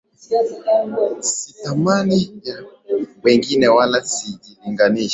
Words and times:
Sitamani 1.31 2.31
ya 2.43 2.57
wengine 3.23 3.67
wala 3.67 4.03
sijilinganishi. 4.03 5.09